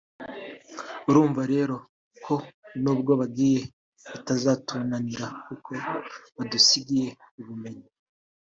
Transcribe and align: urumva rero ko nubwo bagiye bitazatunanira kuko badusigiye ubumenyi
urumva 1.09 1.41
rero 1.53 1.75
ko 2.25 2.33
nubwo 2.81 3.11
bagiye 3.21 3.59
bitazatunanira 4.13 5.27
kuko 5.45 5.71
badusigiye 6.37 7.09
ubumenyi 7.39 7.87